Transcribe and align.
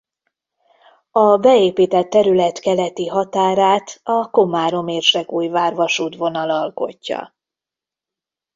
A 1.11 1.37
beépített 1.37 2.09
terület 2.09 2.59
keleti 2.59 3.07
határát 3.07 3.99
a 4.03 4.29
Komárom-Érsekújvár 4.29 5.73
vasútvonal 5.75 6.49
alkotja. 6.49 7.35